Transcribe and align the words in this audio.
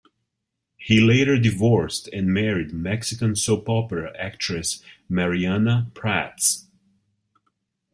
He 0.77 0.99
later 0.99 1.37
divorced 1.37 2.07
and 2.11 2.33
married 2.33 2.73
Mexican 2.73 3.35
soap-opera 3.35 4.17
actress 4.17 4.81
Mariagna 5.07 5.93
Pratts. 5.93 6.65